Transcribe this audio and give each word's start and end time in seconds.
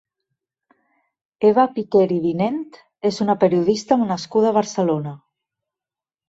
Eva 1.49 1.65
Piquer 1.75 2.07
i 2.15 2.17
Vinent 2.23 2.57
és 3.11 3.21
una 3.27 3.37
periodista 3.45 3.99
nascuda 4.07 4.51
a 4.53 4.55
Barcelona. 4.57 5.15